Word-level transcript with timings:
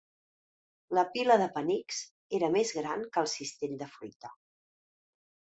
La 0.97 1.03
pila 1.17 1.35
de 1.41 1.49
penics 1.57 1.99
era 2.39 2.49
més 2.57 2.73
gran 2.79 3.05
que 3.13 3.23
el 3.27 3.31
cistell 3.35 3.79
de 3.83 3.93
fruita. 3.99 4.37